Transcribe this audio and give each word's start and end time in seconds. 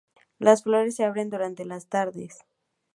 Las 0.39 0.63
flores 0.63 0.95
se 0.95 1.03
abren 1.03 1.29
durante 1.29 1.63
las 1.63 1.85
tardes. 1.85 2.39